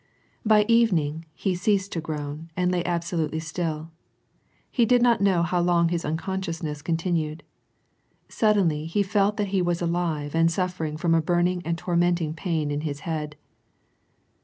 By 0.43 0.65
evening, 0.67 1.25
he 1.35 1.53
ceased 1.53 1.91
to 1.91 2.01
groan, 2.01 2.49
and 2.57 2.71
lay 2.71 2.83
absolutely 2.85 3.39
still. 3.39 3.91
He 4.71 4.83
did 4.83 4.99
not 5.03 5.21
know 5.21 5.43
how 5.43 5.59
long 5.61 5.89
his 5.89 6.03
unconsciousness 6.03 6.81
continued. 6.81 7.43
Sud 8.27 8.55
denly, 8.55 8.87
he 8.87 9.03
felt 9.03 9.37
that 9.37 9.49
he 9.49 9.61
was 9.61 9.79
alive 9.79 10.33
and 10.33 10.49
suffering 10.49 10.97
from 10.97 11.13
a 11.13 11.21
burning 11.21 11.61
and 11.65 11.77
tormenting 11.77 12.33
pain 12.33 12.71
in 12.71 12.81
his 12.81 13.01
head. 13.01 13.35